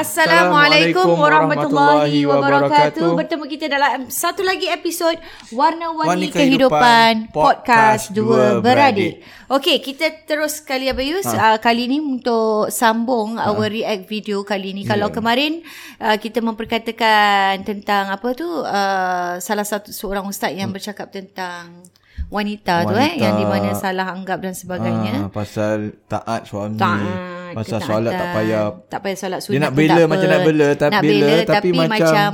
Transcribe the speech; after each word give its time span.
Assalamualaikum 0.00 1.12
warahmatullahi 1.12 2.24
wabarakatuh. 2.24 3.20
Bertemu 3.20 3.44
kita 3.44 3.68
dalam 3.68 4.08
satu 4.08 4.40
lagi 4.40 4.64
episod 4.64 5.12
Warna-Warni 5.52 6.32
Kehidupan, 6.32 7.28
Kehidupan 7.28 7.36
Podcast 7.36 8.08
Dua 8.08 8.64
Beradik. 8.64 9.20
Okey, 9.52 9.84
kita 9.84 10.24
terus 10.24 10.64
kali 10.64 10.88
Abayus. 10.88 11.28
Ha. 11.28 11.52
Uh, 11.52 11.58
kali 11.60 11.84
ni 11.84 12.00
untuk 12.00 12.72
sambung 12.72 13.36
ha. 13.36 13.52
our 13.52 13.68
react 13.68 14.08
video 14.08 14.40
kali 14.40 14.72
ni. 14.72 14.88
Yeah. 14.88 14.96
Kalau 14.96 15.12
kemarin 15.12 15.68
uh, 16.00 16.16
kita 16.16 16.40
memperkatakan 16.40 17.68
tentang 17.68 18.08
apa 18.08 18.32
tu 18.32 18.48
uh, 18.48 19.36
salah 19.36 19.68
satu 19.68 19.92
seorang 19.92 20.24
ustaz 20.24 20.56
yang 20.56 20.72
hmm. 20.72 20.80
bercakap 20.80 21.12
tentang 21.12 21.84
wanita, 22.32 22.88
wanita 22.88 22.88
tu 22.88 22.94
eh 22.96 23.12
yang 23.20 23.36
di 23.36 23.44
mana 23.44 23.76
salah 23.76 24.16
anggap 24.16 24.40
dan 24.40 24.56
sebagainya. 24.56 25.28
Ha, 25.28 25.28
pasal 25.28 25.92
taat 26.08 26.48
suami. 26.48 26.80
Taat 26.80 27.39
Pasal 27.56 27.80
solat 27.82 28.12
tak 28.14 28.28
payah. 28.36 28.64
Tak 28.86 29.00
payah 29.02 29.16
solat 29.18 29.40
sunat 29.42 29.54
Dia 29.54 29.60
nak 29.62 29.72
bela 29.74 30.02
macam 30.06 30.28
nak 30.28 30.42
bela 30.46 30.68
Tapi 30.76 30.92
nak 30.92 31.02
bela, 31.02 31.28
tapi, 31.30 31.48
tapi 31.50 31.68
macam, 31.72 31.90
macam 31.90 32.30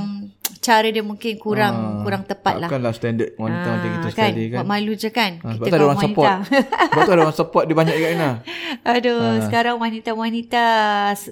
Cara 0.67 0.87
dia 0.91 0.99
mungkin 0.99 1.39
kurang 1.39 1.75
uh, 1.79 2.03
Kurang 2.03 2.27
tepat 2.27 2.59
lah 2.59 2.67
Takkanlah 2.67 2.91
standard 2.91 3.31
Wanita 3.39 3.63
uh, 3.63 3.73
macam 3.79 3.89
kita 3.95 4.03
kan? 4.03 4.11
sekali 4.11 4.43
kan 4.51 4.57
Buat 4.59 4.67
malu 4.67 4.93
je 4.99 5.09
kan 5.15 5.31
uh, 5.39 5.51
Sebab 5.55 5.63
tu 5.63 5.75
ada 5.79 5.85
orang 5.87 5.99
wanita. 6.03 6.11
support 6.11 6.27
Sebab 6.91 7.01
tu 7.07 7.11
ada 7.15 7.21
orang 7.23 7.37
support 7.39 7.63
Dia 7.71 7.75
banyak 7.79 7.95
kat 7.95 8.09
Ina 8.19 8.31
Aduh 8.99 9.15
uh. 9.15 9.39
Sekarang 9.47 9.75
wanita-wanita 9.79 10.65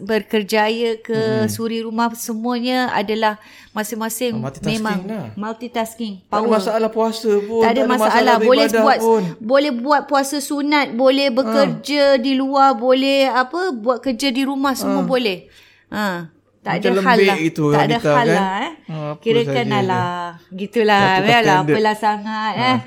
Berkerjaya 0.07 0.89
ke 1.03 1.19
hmm. 1.43 1.51
Suri 1.51 1.83
rumah 1.83 2.07
Semuanya 2.15 2.95
adalah 2.95 3.35
Masing-masing 3.75 4.39
uh, 4.39 4.51
Memang 4.63 5.03
lah. 5.03 5.27
Multitasking 5.35 6.23
Power. 6.31 6.39
Tak 6.39 6.47
ada 6.47 6.55
masalah 6.55 6.89
puasa 6.95 7.31
pun 7.43 7.59
Tak 7.59 7.71
ada, 7.75 7.75
tak 7.75 7.83
ada 7.83 7.91
masalah, 7.91 8.11
masalah 8.15 8.35
Boleh 8.39 8.67
buat 8.71 8.99
pun. 9.03 9.23
Boleh 9.43 9.71
buat 9.75 10.01
puasa 10.07 10.37
sunat 10.39 10.95
Boleh 10.95 11.27
bekerja 11.27 12.15
uh. 12.15 12.21
di 12.23 12.39
luar 12.39 12.79
Boleh 12.79 13.27
apa 13.27 13.75
Buat 13.75 13.99
kerja 13.99 14.31
di 14.31 14.47
rumah 14.47 14.71
Semua 14.79 15.03
uh. 15.03 15.07
boleh 15.07 15.51
Ha. 15.85 16.34
Tak 16.65 16.81
ada 16.81 16.89
hal 16.97 17.19
lah. 17.21 17.37
Itu 17.37 17.63
tak 17.69 17.85
ada 17.85 17.97
hal 18.01 18.25
kan? 18.25 18.25
lah. 18.25 18.49
Eh. 18.57 18.71
Oh, 18.89 19.13
Kira 19.21 19.41
kan 19.45 19.69
lah. 19.69 20.41
Gitulah. 20.49 21.21
Biarlah 21.21 21.57
apalah 21.61 21.95
sangat. 21.95 22.53
Ha. 22.57 22.71
Eh. 22.75 22.77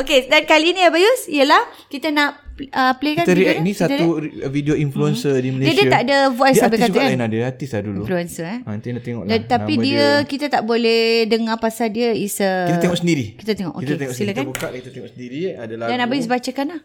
okay. 0.00 0.24
Dan 0.32 0.48
kali 0.48 0.72
ni 0.72 0.80
Abayus. 0.80 1.28
Ialah 1.28 1.60
kita 1.92 2.08
nak 2.08 2.48
uh, 2.72 2.92
play 2.96 3.20
kan 3.20 3.28
kita 3.28 3.36
video 3.36 3.60
ni. 3.60 3.72
satu 3.76 4.06
dia? 4.24 4.48
video 4.48 4.74
influencer 4.74 5.36
hmm. 5.36 5.44
di 5.44 5.50
Malaysia. 5.52 5.68
Dia, 5.76 5.84
dia 5.84 5.92
tak 5.92 6.02
ada 6.08 6.16
voice 6.32 6.56
dia 6.56 6.64
artis 6.64 6.80
juga 6.88 6.98
kan? 6.98 7.08
lain 7.12 7.20
ada. 7.20 7.38
Artis 7.44 7.68
lah 7.68 7.82
dulu. 7.84 8.00
Influencer 8.08 8.46
eh. 8.48 8.58
Ha, 8.64 8.68
nanti 8.72 8.88
nak 8.96 9.02
tengok 9.04 9.22
lah. 9.28 9.38
Tapi 9.44 9.74
dia, 9.76 9.92
dia, 9.92 10.08
kita 10.24 10.46
tak 10.48 10.62
boleh 10.64 11.02
dengar 11.28 11.56
pasal 11.60 11.92
dia 11.92 12.16
is 12.16 12.40
a... 12.40 12.72
Kita 12.72 12.78
tengok 12.88 12.98
sendiri. 12.98 13.26
Kita 13.36 13.52
tengok. 13.52 13.74
Tengok 13.76 14.16
silakan. 14.16 14.44
Kita 14.48 14.50
buka 14.56 14.66
kita 14.72 14.88
tengok 14.88 15.10
sendiri. 15.12 15.38
Ada 15.52 15.74
lagu. 15.76 15.90
Dan 15.92 15.98
Abayus 16.00 16.26
bacakan 16.26 16.66
lah. 16.72 16.80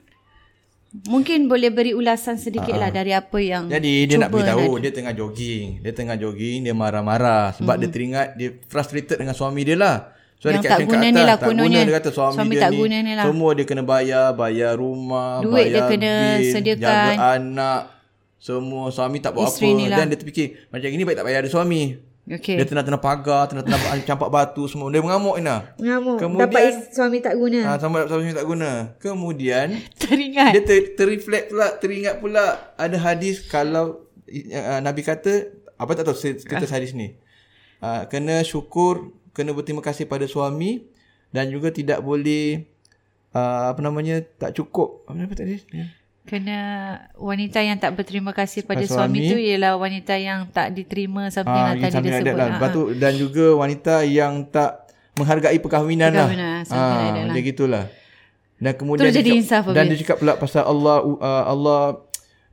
Mungkin 0.93 1.49
boleh 1.49 1.73
beri 1.73 1.97
ulasan 1.97 2.37
sedikit 2.37 2.77
lah 2.77 2.87
ah. 2.87 2.93
dari 2.93 3.17
apa 3.17 3.33
yang 3.41 3.65
Jadi 3.65 4.05
dia 4.05 4.17
nak 4.21 4.29
beritahu 4.29 4.77
Dia 4.77 4.93
tengah 4.93 5.09
jogging. 5.17 5.81
Dia 5.81 5.89
tengah 5.89 6.13
jogging 6.21 6.69
Dia 6.69 6.77
marah-marah. 6.77 7.57
Sebab 7.57 7.65
mm-hmm. 7.65 7.81
dia 7.81 7.89
teringat 7.89 8.27
Dia 8.37 8.49
frustrated 8.69 9.17
dengan 9.17 9.33
suami 9.33 9.65
dia 9.65 9.73
lah. 9.73 10.13
So 10.37 10.53
yang 10.53 10.61
tak 10.61 10.85
guna 10.85 11.07
ni 11.09 11.21
lah 11.25 11.41
Tak 11.41 11.49
guna 11.49 11.65
dia 11.65 11.93
kata 11.97 12.09
suami, 12.13 12.35
suami 12.37 12.53
dia 12.53 12.61
tak 12.61 12.71
ni 12.71 12.77
guna 12.77 12.97
ni 13.01 13.11
lah. 13.17 13.25
Semua 13.25 13.49
dia 13.57 13.65
kena 13.65 13.81
bayar 13.81 14.25
Bayar 14.37 14.73
rumah 14.77 15.41
Duit 15.41 15.73
bayar 15.73 15.73
dia 15.73 15.81
kena 15.89 16.13
bil, 16.13 16.51
sediakan. 16.53 16.83
Jaga 16.85 17.25
anak. 17.41 17.81
Semua 18.37 18.83
suami 18.93 19.17
tak 19.17 19.31
buat 19.33 19.49
Isteri 19.49 19.73
apa. 19.73 19.83
lah. 19.89 19.97
Dan 19.97 20.05
dia 20.13 20.17
terfikir 20.21 20.47
Macam 20.69 20.89
ini 20.93 21.01
baik 21.01 21.17
tak 21.17 21.25
bayar 21.25 21.39
ada 21.41 21.49
suami 21.49 22.12
Okay. 22.23 22.55
Dia 22.55 22.63
tengah-tengah 22.63 23.03
pagar, 23.03 23.51
tengah-tengah 23.51 23.99
campak 24.07 24.29
batu 24.31 24.63
semua. 24.71 24.87
Dia 24.87 25.03
mengamuk 25.03 25.35
Ina. 25.35 25.75
Mengamuk. 25.75 26.23
Kemudian, 26.23 26.47
Dapat 26.47 26.95
suami 26.95 27.19
tak 27.19 27.35
guna. 27.35 27.59
Ah, 27.67 27.75
ha, 27.75 27.79
sampai 27.83 28.07
suami 28.07 28.31
tak 28.31 28.47
guna. 28.47 28.71
Kemudian 29.03 29.67
teringat. 30.01 30.55
Dia 30.55 30.63
ter, 30.63 30.95
terreflect 30.95 31.51
pula, 31.51 31.67
teringat 31.75 32.15
pula 32.23 32.71
ada 32.79 32.95
hadis 32.95 33.43
kalau 33.43 34.07
uh, 34.31 34.79
Nabi 34.79 35.03
kata 35.03 35.51
apa 35.75 35.91
tak 35.99 36.07
tahu 36.07 36.15
kita 36.47 36.63
hadis 36.71 36.95
ni. 36.95 37.19
Uh, 37.83 38.07
kena 38.07 38.39
syukur, 38.47 39.11
kena 39.35 39.51
berterima 39.51 39.83
kasih 39.83 40.07
pada 40.07 40.23
suami 40.23 40.87
dan 41.35 41.51
juga 41.51 41.75
tidak 41.75 41.99
boleh 41.99 42.63
uh, 43.35 43.75
apa 43.75 43.83
namanya 43.83 44.23
tak 44.39 44.55
cukup. 44.55 45.03
Apa 45.11 45.19
nama 45.19 45.35
tadi? 45.35 45.59
Kena 46.23 46.59
wanita 47.19 47.59
yang 47.59 47.75
tak 47.75 47.99
berterima 47.99 48.31
kasih 48.31 48.63
pada 48.63 48.79
suami, 48.87 49.27
suami 49.27 49.31
tu 49.31 49.35
ialah 49.35 49.75
wanita 49.75 50.15
yang 50.15 50.47
tak 50.47 50.71
diterima 50.71 51.27
seperti 51.27 51.59
ha, 51.59 51.67
yang 51.75 51.79
tadi 51.83 51.99
dia 51.99 52.13
sebut. 52.23 52.35
Lah. 52.39 52.49
Ha. 52.55 52.67
Tu, 52.71 52.81
dan 52.95 53.13
juga 53.19 53.45
wanita 53.59 53.93
yang 54.07 54.47
tak 54.47 54.87
menghargai 55.19 55.59
perkahwinan, 55.59 56.15
perkahwinan 56.15 56.63
lah. 56.63 57.27
Ha, 57.27 57.33
dia 57.35 57.41
gitulah. 57.43 57.85
Dan 58.55 58.73
kemudian 58.79 59.11
dia, 59.11 59.19
jadi 59.19 59.29
insaf 59.35 59.67
dan 59.75 59.91
dia 59.91 59.99
cakap 59.99 60.23
pula 60.23 60.39
pasal 60.39 60.63
Allah 60.63 61.03
uh, 61.03 61.43
Allah 61.51 61.81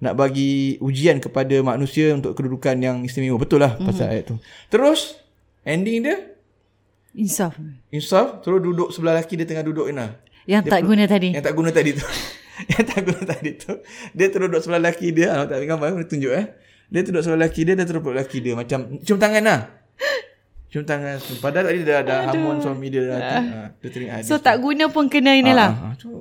nak 0.03 0.19
bagi 0.19 0.75
ujian 0.83 1.23
kepada 1.23 1.55
manusia 1.63 2.11
untuk 2.11 2.35
kedudukan 2.35 2.75
yang 2.83 3.07
istimewa. 3.07 3.39
Betul 3.39 3.63
lah 3.63 3.79
mm-hmm. 3.79 3.87
pasal 3.87 4.07
ayat 4.11 4.25
tu. 4.27 4.37
Terus 4.67 5.23
ending 5.63 6.03
dia 6.03 6.19
insaf. 7.15 7.55
Insaf 7.95 8.43
terus 8.43 8.59
duduk 8.59 8.91
sebelah 8.91 9.23
lelaki 9.23 9.39
dia 9.39 9.47
tengah 9.47 9.63
duduk 9.63 9.87
Ina. 9.87 10.19
Yang 10.51 10.63
dia 10.67 10.73
tak 10.75 10.83
guna 10.83 11.05
tadi. 11.07 11.29
Yang 11.31 11.45
tak 11.47 11.55
guna 11.55 11.71
tadi 11.71 11.91
tu. 11.95 12.03
yang 12.73 12.85
tak 12.85 13.01
guna 13.07 13.23
tadi 13.25 13.51
tu 13.57 13.73
dia 14.13 14.27
terus 14.29 14.47
duduk 14.51 14.61
sebelah 14.61 14.81
lelaki 14.83 15.09
dia. 15.15 15.29
Ah 15.33 15.45
tak 15.49 15.65
gambar 15.65 15.97
boleh 15.97 16.09
tunjuk 16.09 16.33
eh. 16.33 16.47
Dia 16.91 17.01
terus 17.07 17.13
duduk 17.13 17.23
sebelah 17.25 17.41
lelaki 17.47 17.61
dia 17.65 17.75
dia 17.79 17.87
terus 17.87 18.01
peluk 18.03 18.15
lelaki 18.17 18.39
dia 18.43 18.55
macam 18.57 18.79
cium 19.01 19.19
tangan 19.21 19.43
lah. 19.43 19.61
Cium 20.71 20.85
tangan. 20.87 21.17
Padahal 21.43 21.65
tadi 21.73 21.81
dia 21.83 21.97
ada 22.05 22.15
hamun 22.31 22.57
suami 22.63 22.87
dia 22.93 23.03
dah 23.07 23.19
ha, 23.19 23.61
dia 23.83 23.89
teringat 23.91 24.23
so 24.23 24.39
tak 24.39 24.63
guna 24.63 24.87
pun 24.87 25.11
kena 25.11 25.35
inilah 25.35 25.71
ha, 25.75 25.89
ha, 25.99 26.21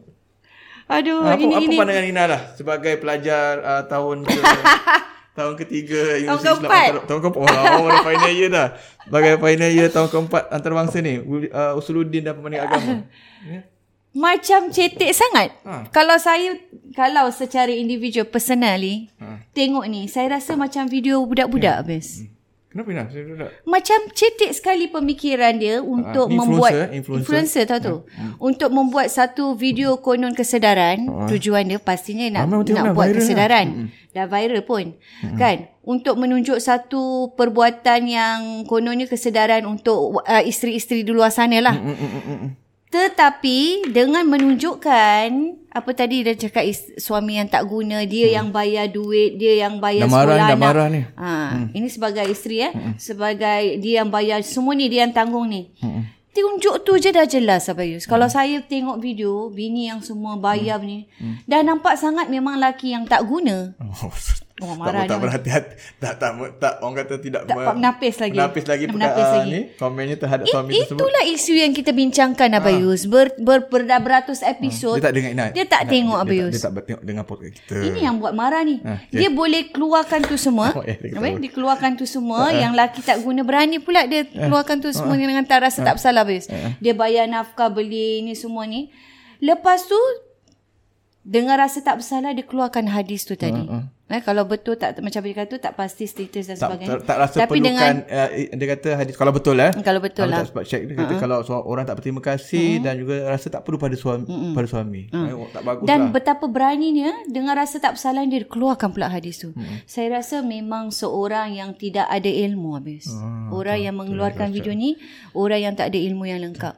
aduh 0.90 1.22
ha, 1.22 1.38
apa, 1.38 1.44
ini 1.46 1.54
apa 1.54 1.66
ini 1.70 1.76
pandangan 1.78 2.06
Ina 2.10 2.24
lah 2.26 2.42
sebagai 2.58 2.98
pelajar 2.98 3.62
uh, 3.62 3.84
tahun 3.86 4.26
ke 4.26 4.42
tahun 5.40 5.54
ketiga 5.56 6.02
tahun 6.28 6.40
keempat. 6.44 6.92
Tahun 7.08 7.20
keempat. 7.24 7.40
Oh, 7.40 7.88
oh 7.88 7.90
final 8.04 8.34
year 8.36 8.50
dah. 8.52 8.68
Sebagai 9.08 9.34
final 9.40 9.72
year 9.72 9.88
tahun 9.88 10.10
keempat 10.12 10.44
antarabangsa 10.52 11.00
ni 11.00 11.22
uh, 11.24 11.80
Usuluddin 11.80 12.28
dan 12.28 12.36
Pembanding 12.36 12.64
Agama. 12.64 12.92
Yeah. 13.40 13.64
Macam 14.20 14.68
cetek 14.68 15.16
sangat. 15.16 15.56
Ha. 15.64 15.88
Kalau 15.96 16.20
saya, 16.20 16.60
kalau 16.92 17.32
secara 17.32 17.72
individual, 17.72 18.28
personally, 18.28 19.08
ha. 19.24 19.40
tengok 19.56 19.88
ni, 19.88 20.12
saya 20.12 20.36
rasa 20.36 20.60
macam 20.60 20.92
video 20.92 21.24
budak-budak, 21.24 21.80
ya. 21.80 21.82
Abis. 21.82 22.28
Hmm. 22.28 22.40
Kenapa 22.70 22.90
Ina? 22.94 23.10
Saya 23.10 23.24
tak. 23.34 23.52
Macam 23.66 24.00
cetek 24.14 24.52
sekali 24.54 24.86
pemikiran 24.94 25.58
dia 25.58 25.82
untuk 25.82 26.30
influencer, 26.30 26.38
membuat 26.38 26.72
eh, 26.78 27.02
influencer. 27.02 27.26
influencer 27.26 27.64
tahu 27.66 27.82
tu. 27.82 27.96
Untuk 28.38 28.70
membuat 28.70 29.10
satu 29.10 29.58
video 29.58 29.98
konon 29.98 30.38
kesedaran, 30.38 31.10
tujuan 31.34 31.66
dia 31.66 31.82
pastinya 31.82 32.30
nak 32.30 32.46
tengok 32.46 32.70
nak 32.70 32.86
dah, 32.86 32.94
buat 32.94 33.10
lah. 33.10 33.16
kesedaran. 33.18 33.68
Dah 34.14 34.30
viral 34.30 34.62
pun. 34.70 34.94
Kan? 35.34 35.66
Untuk 35.82 36.22
menunjuk 36.22 36.62
satu 36.62 37.34
perbuatan 37.34 38.06
yang 38.06 38.40
kononnya 38.70 39.10
kesedaran 39.10 39.66
untuk 39.66 40.22
uh, 40.22 40.44
isteri-isteri 40.46 41.02
di 41.02 41.10
luar 41.10 41.34
sana 41.34 41.58
lah. 41.66 41.74
Mm, 41.74 41.98
mm. 41.98 42.69
Tetapi 42.90 43.86
dengan 43.94 44.26
menunjukkan 44.26 45.28
apa 45.70 45.90
tadi 45.94 46.26
dia 46.26 46.34
cakap 46.34 46.66
is, 46.66 46.90
suami 46.98 47.38
yang 47.38 47.46
tak 47.46 47.70
guna, 47.70 48.02
dia 48.10 48.34
yang 48.34 48.50
bayar 48.50 48.90
duit, 48.90 49.38
dia 49.38 49.62
yang 49.62 49.78
bayar 49.78 50.10
Dah 50.10 50.12
marah 50.12 50.22
sekolah 50.26 50.38
dah 50.42 50.50
anak. 50.50 50.58
marah 50.58 50.88
ni. 50.90 51.02
Ha, 51.14 51.30
ini 51.78 51.86
sebagai 51.86 52.26
isteri 52.26 52.66
eh, 52.66 52.74
sebagai 52.98 53.78
dia 53.78 54.02
yang 54.02 54.10
bayar 54.10 54.42
semua 54.42 54.74
ni 54.74 54.90
dia 54.90 55.06
yang 55.06 55.14
tanggung 55.14 55.46
ni. 55.46 55.70
Tunjuk 56.30 56.82
tu 56.82 56.98
je 56.98 57.14
dah 57.14 57.30
jelas 57.30 57.70
Abayus. 57.70 58.10
Kalau 58.10 58.26
saya 58.26 58.58
tengok 58.66 58.98
video 58.98 59.54
bini 59.54 59.90
yang 59.94 60.02
semua 60.02 60.34
bayar 60.42 60.82
ni, 60.82 61.06
dah 61.46 61.62
nampak 61.62 61.94
sangat 61.94 62.26
memang 62.26 62.58
laki 62.58 62.98
yang 62.98 63.06
tak 63.06 63.22
guna. 63.22 63.78
Oh, 63.78 64.10
Oh, 64.60 64.76
marah 64.76 65.08
tak, 65.08 65.24
berhati-hati. 65.24 65.72
Tak, 66.04 66.14
tak, 66.20 66.32
tak, 66.60 66.74
orang 66.84 66.96
kata 67.00 67.16
tidak 67.18 67.48
Tak 67.48 67.56
me- 67.56 67.76
menapis 67.80 68.16
lagi. 68.20 68.36
Menapis 68.36 68.64
lagi 68.68 68.84
Menapis 68.86 69.00
perkataan 69.00 69.40
lagi. 69.40 69.52
ni. 69.52 69.62
Komennya 69.80 70.18
terhadap 70.20 70.46
suami 70.46 70.70
I, 70.70 70.76
tersebut. 70.84 71.00
itulah 71.00 71.24
isu 71.26 71.54
yang 71.56 71.72
kita 71.72 71.92
bincangkan 71.96 72.50
Abayus. 72.52 73.02
Ber, 73.08 73.32
ber, 73.40 73.60
ber, 73.72 73.82
beratus 73.88 74.44
episod. 74.44 75.00
Dia 75.00 75.08
tak 75.08 75.16
dengar 75.16 75.32
Inat. 75.32 75.50
Dia 75.56 75.64
tak 75.64 75.82
Inat, 75.88 75.92
tengok 75.96 76.18
dia, 76.18 76.26
Abayus. 76.28 76.52
Dia 76.52 76.60
tak, 76.60 76.72
dia 76.72 76.76
tak 76.76 76.86
tengok 76.86 77.04
dengar 77.08 77.24
podcast 77.24 77.54
kita. 77.56 77.76
Ini 77.80 78.00
yang 78.04 78.16
buat 78.20 78.34
marah 78.36 78.62
ni. 78.68 78.76
Ah, 78.84 79.00
okay. 79.00 79.16
Dia 79.16 79.30
boleh 79.32 79.62
keluarkan 79.72 80.20
tu 80.24 80.36
semua. 80.36 80.68
Oh, 80.80 80.84
ya, 80.86 80.96
dia. 80.96 81.12
Dia 81.18 81.52
keluarkan 81.52 81.92
tu 81.96 82.04
semua. 82.04 82.52
Yang 82.52 82.74
laki 82.76 83.00
tak 83.02 83.18
guna 83.20 83.42
berani 83.42 83.80
pula 83.80 84.04
dia 84.06 84.24
keluarkan 84.24 84.80
tu 84.80 84.92
semua 84.92 85.16
dengan 85.16 85.44
tak 85.44 85.64
rasa 85.64 85.82
tak 85.82 85.96
bersalah 85.96 86.24
habis. 86.24 86.48
Dia 86.78 86.92
bayar 86.92 87.26
nafkah 87.26 87.68
beli 87.68 88.22
ni 88.22 88.36
semua 88.36 88.64
ni. 88.64 88.92
Lepas 89.40 89.88
tu 89.88 89.96
dengan 91.20 91.60
rasa 91.60 91.80
tak 91.80 92.00
bersalah 92.00 92.32
dia 92.32 92.44
keluarkan 92.44 92.88
hadis 92.88 93.24
tu 93.24 93.36
tadi. 93.36 93.60
Eh, 94.10 94.26
kalau 94.26 94.42
betul 94.50 94.74
tak 94.74 94.98
macam 95.06 95.22
dia 95.22 95.36
kata 95.38 95.56
tak 95.62 95.78
pasti 95.78 96.10
status 96.10 96.50
dan 96.50 96.58
tak, 96.58 96.66
sebagainya. 96.66 96.98
tak, 96.98 97.00
tak 97.06 97.18
rasa 97.22 97.38
Tapi 97.46 97.52
perlukan 97.62 97.70
dengan 97.70 97.94
uh, 98.10 98.30
dia 98.58 98.68
kata 98.74 98.90
hadis 98.98 99.14
kalau 99.14 99.30
betul 99.30 99.54
eh 99.62 99.70
kalau 99.86 100.02
betul 100.02 100.26
kalau 100.26 100.34
lah. 100.34 100.42
tak 100.42 100.50
sebab 100.50 100.64
check 100.66 100.82
dia 100.90 100.96
kata 100.98 101.14
uh-huh. 101.14 101.22
kalau 101.22 101.38
so, 101.46 101.54
orang 101.62 101.86
tak 101.86 102.02
berterima 102.02 102.18
kasih 102.18 102.82
uh-huh. 102.82 102.84
dan 102.90 102.94
juga 102.98 103.16
rasa 103.30 103.48
tak 103.54 103.62
perlu 103.62 103.78
pada 103.78 103.94
suami 103.94 104.26
uh-huh. 104.26 104.54
pada 104.58 104.66
suami 104.66 105.02
uh-huh. 105.14 105.30
eh, 105.30 105.50
tak 105.54 105.62
bagus 105.62 105.86
Dan 105.86 106.00
lah 106.02 106.10
betapa 106.10 106.46
beraninya 106.50 107.12
dengan 107.30 107.54
rasa 107.54 107.78
tak 107.78 108.02
bersalah 108.02 108.26
dia 108.26 108.42
keluarkan 108.50 108.90
pula 108.90 109.14
hadis 109.14 109.46
tu. 109.46 109.54
Hmm. 109.54 109.86
Saya 109.86 110.18
rasa 110.18 110.42
memang 110.42 110.90
seorang 110.90 111.54
yang 111.54 111.78
tidak 111.78 112.10
ada 112.10 112.28
ilmu 112.28 112.82
habis. 112.82 113.06
Ah, 113.14 113.54
orang 113.54 113.78
yang 113.78 113.94
mengeluarkan 113.94 114.50
video 114.50 114.74
ni 114.74 114.98
orang 115.38 115.70
yang 115.70 115.74
tak 115.78 115.94
ada 115.94 116.00
ilmu 116.02 116.26
yang 116.26 116.42
lengkap. 116.42 116.76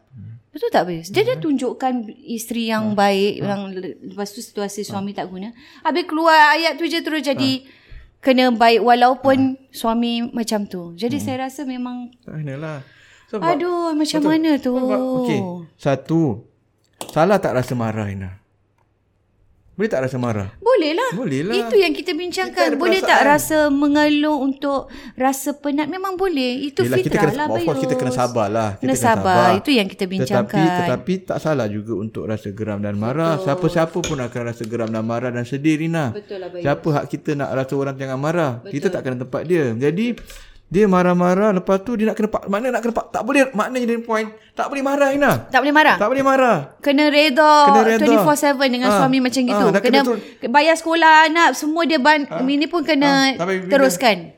Betul 0.51 0.67
tak 0.67 0.83
habis? 0.83 1.07
Dia 1.07 1.23
dah 1.23 1.39
tunjukkan 1.39 1.93
isteri 2.21 2.67
yang 2.67 2.91
baik 2.91 3.39
yang 3.39 3.71
le- 3.71 3.95
lepas 4.05 4.27
tu 4.27 4.39
situasi 4.39 4.83
suami 4.83 5.15
tak 5.15 5.31
guna. 5.31 5.55
Habis 5.81 6.03
keluar 6.03 6.51
ayat 6.51 6.75
tu 6.75 6.83
je 6.83 6.99
terus 6.99 7.23
jadi 7.23 7.63
kena 8.19 8.51
baik 8.51 8.83
walaupun 8.83 9.37
suami 9.71 10.27
macam 10.27 10.67
tu. 10.67 10.91
Jadi 10.93 11.17
saya 11.17 11.47
rasa 11.47 11.63
memang 11.63 12.11
tak 12.21 12.43
lah 12.57 12.83
sebab 13.31 13.47
aduh 13.47 13.95
macam 13.95 14.21
mana 14.27 14.59
tu? 14.59 14.75
Okey, 14.75 15.39
satu. 15.79 16.43
Salah 17.07 17.39
tak 17.39 17.55
rasa 17.55 17.71
marah 17.71 18.11
Ina? 18.11 18.40
Boleh 19.71 19.87
tak 19.87 20.03
rasa 20.03 20.19
marah? 20.19 20.51
Boleh 20.59 20.91
lah. 20.91 21.11
Boleh 21.15 21.41
lah. 21.47 21.55
Itu 21.55 21.79
yang 21.79 21.95
kita 21.95 22.11
Kita 22.11 22.19
bincangkan. 22.19 22.65
ada 22.69 22.75
boleh 22.75 22.99
tak 22.99 23.23
rasa 23.23 23.71
mengeluh 23.71 24.35
untuk 24.35 24.91
rasa 25.15 25.55
penat? 25.55 25.87
Memang 25.87 26.19
boleh. 26.19 26.67
Itu 26.67 26.83
Yelah, 26.83 26.99
kita 26.99 27.07
fitrah 27.07 27.31
kena, 27.31 27.39
lah. 27.39 27.45
of 27.55 27.63
course 27.63 27.79
kita 27.79 27.95
kena 27.95 28.11
sabar 28.11 28.47
lah. 28.51 28.69
Kita 28.75 28.83
Kena 28.83 28.95
sabar. 28.99 29.47
Itu 29.55 29.71
yang 29.71 29.87
kita 29.87 30.05
bincangkan. 30.11 30.59
Tetapi, 30.59 30.85
tetapi 30.91 31.13
tak 31.23 31.39
salah 31.39 31.71
juga 31.71 31.95
untuk 31.95 32.27
rasa 32.27 32.51
geram 32.51 32.83
dan 32.83 32.99
marah. 32.99 33.39
Siapa-siapa 33.39 33.95
pun 33.95 34.19
akan 34.19 34.41
rasa 34.43 34.63
geram 34.67 34.91
dan 34.91 35.03
marah 35.07 35.31
dan 35.31 35.47
sedih 35.47 35.79
Rina. 35.79 36.11
Betul 36.11 36.43
lah, 36.43 36.51
Bayus. 36.51 36.63
Siapa 36.67 36.87
hak 36.91 37.05
kita 37.07 37.29
nak 37.39 37.49
rasa 37.55 37.73
orang 37.79 37.95
jangan 37.95 38.19
marah? 38.19 38.51
Betul. 38.59 38.71
Kita 38.75 38.87
tak 38.91 39.01
kena 39.07 39.17
tempat 39.23 39.41
dia. 39.47 39.65
Jadi 39.71 40.07
dia 40.71 40.87
marah-marah 40.87 41.51
lepas 41.51 41.83
tu 41.83 41.99
dia 41.99 42.07
nak 42.07 42.15
kena 42.15 42.31
pak 42.31 42.47
mana 42.47 42.71
nak 42.71 42.79
kena 42.79 42.95
pak 42.95 43.11
tak 43.11 43.27
boleh 43.27 43.51
maknanya 43.51 43.85
dia 43.85 43.99
point 43.99 44.31
tak 44.51 44.67
boleh 44.67 44.79
marah 44.79 45.11
Ina 45.11 45.51
Tak 45.51 45.59
boleh 45.59 45.73
marah? 45.73 45.95
tak 45.95 46.07
boleh 46.07 46.23
marah 46.23 46.57
Kena 46.79 47.05
reda, 47.07 47.53
Kena 47.67 47.81
reda. 47.85 48.07
24-7 48.23 48.71
dengan 48.71 48.89
Ah, 48.89 48.97
suami 48.97 49.19
macam 49.19 49.41
gitu. 49.41 49.51
ah, 49.57 49.67
dah 49.69 49.81
kena 49.81 49.99
kena 50.39 50.47
bayar 50.47 50.75
sekolah 50.75 51.27
anak. 51.27 51.49
Semua 51.53 51.83
dia 51.83 51.99
ban, 51.99 52.23
ini 52.41 52.65
pun 52.65 52.81
kena 52.81 53.31
Ah, 53.31 53.37
tapi 53.37 53.59
bila- 53.59 53.67
teruskan. 53.69 54.31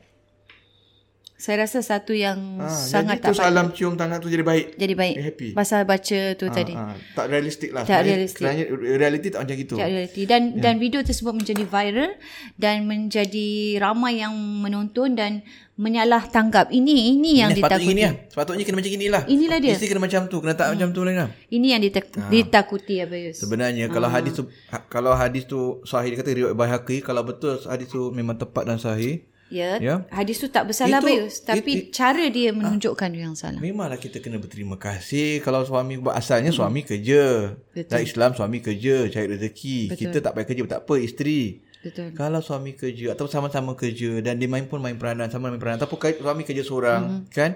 Saya 1.44 1.56
rasa 1.60 1.84
satu 1.84 2.16
yang 2.16 2.56
ha, 2.56 2.72
sangat 2.72 3.20
jadi 3.20 3.28
tu 3.28 3.36
tak 3.36 3.44
salam 3.44 3.68
cium 3.68 3.94
tangan 3.94 4.16
tu 4.16 4.26
jadi 4.26 4.40
baik 4.40 4.66
jadi 4.74 4.94
baik. 4.94 5.14
Happy. 5.20 5.48
Pasal 5.52 5.84
baca 5.84 6.20
tu 6.32 6.46
tadi. 6.48 6.72
ha, 6.72 6.96
tak 7.12 7.28
realistik 7.28 7.68
lah 7.68 7.84
Tak 7.84 8.00
Sebenarnya- 8.00 8.08
realistik. 8.08 8.40
sebenarnya 8.40 8.64
realiti 8.96 9.28
tak 9.28 9.40
macam 9.44 9.56
gitu 9.58 9.74
Tak 9.76 9.84
realiti 9.86 10.22
dan 10.24 10.40
yeah. 10.48 10.62
dan 10.64 10.74
video 10.78 11.00
tersebut 11.00 11.32
menjadi 11.34 11.64
viral 11.66 12.10
dan 12.56 12.76
menjadi 12.84 13.48
ramai 13.76 14.18
yang 14.18 14.32
menonton 14.32 15.12
dan 15.12 15.44
menyalah 15.74 16.24
tanggap. 16.26 16.70
Ini 16.70 17.12
ini 17.12 17.30
yang 17.36 17.50
Ini 17.50 17.58
sepatutnya 17.58 17.76
ditakuti. 17.76 17.90
gini 17.90 18.02
lah. 18.02 18.14
Sepatutnya 18.30 18.64
kena 18.64 18.76
macam 18.78 18.92
gini 18.94 19.06
lah. 19.10 19.22
Inilah 19.26 19.58
dia. 19.58 19.72
Isteri 19.74 19.88
kena 19.90 20.00
macam 20.00 20.20
tu. 20.24 20.36
Kena 20.38 20.54
tak 20.54 20.66
macam 20.70 20.88
tu 20.88 21.00
lah. 21.02 21.28
Ini 21.50 21.66
yang 21.68 21.82
ditak- 21.82 22.14
ditakuti 22.30 22.94
Abayus. 22.96 23.36
Sebenarnya 23.36 23.84
kalau 23.90 24.08
Ah. 24.08 24.16
hadis 24.16 24.32
tu 24.32 24.42
ha- 24.70 24.86
kalau 24.86 25.12
hadis 25.12 25.44
tu 25.44 25.60
sahih 25.84 26.08
dia 26.08 26.16
kata 26.16 26.30
riwayat 26.32 26.56
Baihaqi 26.56 27.02
kalau 27.02 27.20
betul 27.20 27.60
hadis 27.60 27.90
tu 27.90 28.08
memang 28.08 28.32
tepat 28.34 28.64
dan 28.64 28.78
sahih 28.78 29.26
Ya. 29.46 29.76
Ya. 29.76 29.94
Hadis 30.08 30.36
tu 30.36 30.48
tak 30.48 30.66
bersalah 30.66 30.98
Itu- 30.98 31.06
Abayus, 31.06 31.34
tapi 31.40 31.72
it- 31.78 31.86
cara 31.90 32.26
dia 32.26 32.50
menunjukkan 32.50 33.08
tu 33.08 33.18
yang 33.18 33.34
salah. 33.34 33.58
memanglah 33.58 33.96
kita 33.96 34.18
kena 34.18 34.36
berterima 34.36 34.74
kasih 34.74 35.38
kalau 35.38 35.62
suami 35.62 35.96
buat 35.96 36.12
asalnya 36.12 36.50
suami 36.50 36.80
kerja. 36.80 37.52
Betul. 37.68 37.86
Dalam 37.86 38.04
Islam 38.04 38.30
suami 38.32 38.58
kerja 38.58 39.06
cari 39.06 39.26
rezeki. 39.28 39.78
Betul. 39.86 40.00
Kita 40.00 40.16
tak 40.20 40.32
payah 40.32 40.46
kerja 40.46 40.62
tak 40.66 40.80
apa 40.82 40.94
isteri. 40.96 41.40
Betul. 41.80 42.08
Kalau 42.12 42.40
suami 42.40 42.72
kerja 42.72 43.12
atau 43.12 43.26
sama-sama 43.26 43.72
kerja 43.74 44.18
dan 44.18 44.36
dia 44.36 44.48
main 44.48 44.64
pun 44.64 44.80
main 44.80 44.96
peranan 44.96 45.28
sama 45.28 45.48
main 45.48 45.58
peranan 45.58 45.76
ataupun 45.76 46.00
suami 46.16 46.42
kerja 46.42 46.62
seorang 46.62 47.02
Mm-hmm. 47.04 47.24
kan 47.30 47.50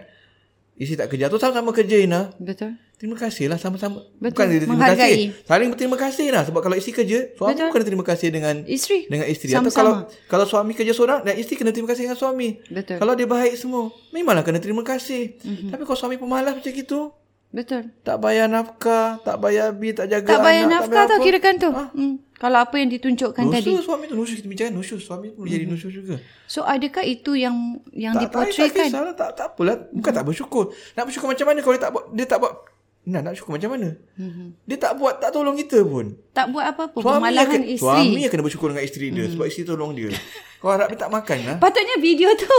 isteri 0.79 0.97
tak 0.97 1.09
kerja 1.11 1.27
atau 1.27 1.37
sama-sama 1.37 1.71
kerja 1.75 1.97
Ina 1.99 2.33
Betul. 2.39 2.79
Terima 2.99 3.15
kasih 3.15 3.47
lah 3.47 3.63
sama-sama. 3.63 4.03
Betul, 4.19 4.35
Bukan 4.35 4.47
dia 4.51 4.59
terima 4.59 4.75
menghargai. 4.75 4.99
kasih. 4.99 5.27
Saling 5.47 5.69
berterima 5.71 5.95
kasih 5.95 6.27
lah. 6.35 6.43
Sebab 6.43 6.61
kalau 6.67 6.75
isteri 6.75 6.99
kerja, 6.99 7.19
suami 7.31 7.55
Betul. 7.55 7.71
kena 7.71 7.85
terima 7.87 8.03
kasih 8.03 8.29
dengan 8.29 8.55
Isteri. 8.67 8.99
dengan 9.07 9.27
isteri. 9.31 9.55
Sama-sama. 9.55 9.71
Atau 9.71 9.79
kalau 9.79 9.95
kalau 10.27 10.47
suami 10.51 10.75
kerja 10.75 10.91
seorang 10.91 11.23
dan 11.23 11.39
isteri 11.39 11.63
kena 11.63 11.71
terima 11.71 11.87
kasih 11.87 12.11
dengan 12.11 12.19
suami. 12.19 12.59
Betul. 12.67 12.99
Kalau 12.99 13.15
dia 13.15 13.31
baik 13.31 13.55
semua, 13.55 13.95
memanglah 14.11 14.43
kena 14.43 14.59
terima 14.59 14.83
kasih. 14.83 15.39
Mhm. 15.39 15.47
Mm-hmm. 15.47 15.71
Tapi 15.71 15.83
kalau 15.87 15.95
suami 15.95 16.17
pemalas 16.19 16.59
macam 16.59 16.73
gitu, 16.75 17.01
Betul. 17.49 17.83
tak 18.03 18.19
bayar 18.19 18.51
nafkah, 18.51 19.23
tak 19.23 19.37
bayar 19.39 19.71
bil, 19.73 19.95
tak 19.95 20.11
jaga 20.11 20.27
Tak 20.27 20.41
bayar 20.43 20.65
anak, 20.67 20.73
nafkah 20.75 20.99
tak 20.99 21.07
tau 21.07 21.17
bayar 21.17 21.27
kirakan 21.31 21.55
tu. 21.55 21.71
Hmm. 21.71 22.15
Kalau 22.39 22.59
apa 22.63 22.75
yang 22.79 22.87
ditunjukkan 22.89 23.45
apa. 23.45 23.55
tadi. 23.59 23.67
Nusyus 23.69 23.83
suami 23.83 24.05
tu, 24.07 24.15
nusyus 24.15 24.37
kita 24.39 24.47
bincangkan 24.47 24.75
nusyus. 24.79 25.03
Suami 25.03 25.27
tu 25.29 25.43
boleh 25.43 25.51
jadi 25.51 25.67
nusyus 25.67 25.91
juga. 25.93 26.15
So 26.47 26.63
adakah 26.63 27.03
itu 27.03 27.35
yang 27.35 27.83
yang 27.91 28.15
Tak, 28.15 28.31
tak, 28.31 28.31
tak 28.31 28.43
dipotretkan? 28.47 28.87
kisah 28.87 29.03
lah. 29.03 29.15
Tak, 29.15 29.31
tak 29.35 29.47
apalah. 29.53 29.77
Bukan 29.91 30.13
tak 30.15 30.25
bersyukur. 30.25 30.65
Nak 30.95 31.05
bersyukur 31.05 31.27
macam 31.27 31.47
mana 31.47 31.59
kalau 31.61 31.75
dia 31.75 31.83
tak 31.83 31.93
buat, 31.93 32.05
dia 32.15 32.27
tak 32.27 32.39
buat. 32.39 32.55
Nah, 33.09 33.25
nak 33.25 33.33
bersyukur 33.33 33.53
macam 33.57 33.71
mana? 33.73 33.89
Mhm. 34.15 34.47
Dia 34.69 34.77
tak 34.77 34.93
buat, 34.95 35.15
tak 35.17 35.31
tolong 35.33 35.57
kita 35.57 35.81
pun. 35.81 36.13
Tak 36.31 36.47
buat 36.53 36.65
apa-apa. 36.69 36.99
Suami 37.01 37.17
Pemalahan 37.19 37.57
yang, 37.57 37.67
isteri. 37.73 37.81
suami 37.81 38.21
yang 38.21 38.31
kena 38.31 38.45
bersyukur 38.45 38.69
dengan 38.69 38.85
isteri 38.85 39.07
dia 39.09 39.25
sebab 39.27 39.45
isteri 39.49 39.65
tolong 39.65 39.91
dia. 39.97 40.09
Kau 40.61 40.69
harap 40.69 40.87
dia 40.87 40.99
tak 40.99 41.11
makan 41.11 41.39
lah. 41.43 41.57
Patutnya 41.57 41.97
video 41.99 42.29
tu 42.37 42.53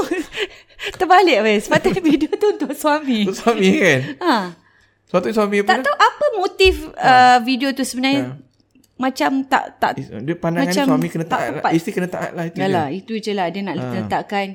terbalik 0.99 1.39
wes. 1.39 1.67
Patutnya 1.67 2.01
video 2.01 2.29
tu 2.33 2.47
untuk 2.51 2.71
suami. 2.73 3.23
Tu 3.23 3.35
suami 3.35 3.69
kan. 3.77 3.99
Ha. 4.19 4.33
Sepatutnya 5.05 5.35
suami 5.37 5.55
apa? 5.61 5.69
Tak 5.69 5.79
tahu 5.85 5.95
apa 5.95 6.25
motif 6.35 6.73
uh, 6.93 7.37
video 7.41 7.69
tu 7.71 7.81
sebenarnya 7.81 8.37
macam 8.99 9.47
tak 9.47 9.79
tak 9.79 9.91
Dia 9.95 10.35
pandangan 10.35 10.75
Macam 10.75 10.85
suami 10.91 11.07
kena 11.07 11.23
tak 11.23 11.39
taat 11.39 11.51
lah. 11.55 11.71
Isteri 11.71 11.93
kena 11.95 12.09
taat 12.11 12.31
lah. 12.35 12.43
Itu 12.51 12.57
Yalah, 12.59 12.87
je. 12.91 12.99
itu 12.99 13.13
je 13.23 13.31
lah 13.31 13.47
dia 13.47 13.61
nak 13.63 13.75
ha. 13.79 13.85
letakkan 13.95 14.47